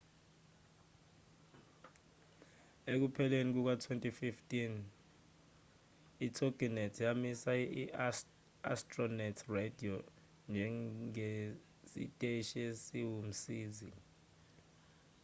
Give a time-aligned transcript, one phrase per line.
[2.93, 4.57] ekupheleni kuka-2015
[6.27, 9.95] itoginet yamisa i-astronet radio
[10.51, 13.89] njengesiteshi esiwumsizi